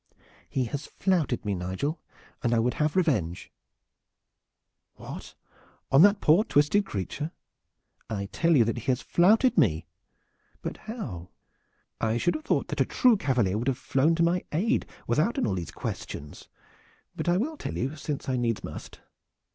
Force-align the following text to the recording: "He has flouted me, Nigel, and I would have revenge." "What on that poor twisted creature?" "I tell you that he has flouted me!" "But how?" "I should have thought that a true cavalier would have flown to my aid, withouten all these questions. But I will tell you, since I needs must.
"He 0.49 0.65
has 0.65 0.87
flouted 0.87 1.45
me, 1.45 1.53
Nigel, 1.53 2.01
and 2.41 2.55
I 2.55 2.59
would 2.59 2.73
have 2.73 2.95
revenge." 2.95 3.51
"What 4.95 5.35
on 5.91 6.01
that 6.01 6.21
poor 6.21 6.43
twisted 6.43 6.87
creature?" 6.87 7.29
"I 8.09 8.25
tell 8.31 8.55
you 8.55 8.65
that 8.65 8.79
he 8.79 8.85
has 8.85 9.03
flouted 9.03 9.59
me!" 9.59 9.85
"But 10.63 10.77
how?" 10.77 11.29
"I 11.99 12.17
should 12.17 12.33
have 12.33 12.45
thought 12.45 12.69
that 12.69 12.81
a 12.81 12.85
true 12.85 13.15
cavalier 13.15 13.59
would 13.59 13.67
have 13.67 13.77
flown 13.77 14.15
to 14.15 14.23
my 14.23 14.43
aid, 14.51 14.87
withouten 15.05 15.45
all 15.45 15.53
these 15.53 15.69
questions. 15.69 16.47
But 17.15 17.29
I 17.29 17.37
will 17.37 17.55
tell 17.55 17.77
you, 17.77 17.95
since 17.95 18.27
I 18.27 18.37
needs 18.37 18.63
must. 18.63 19.01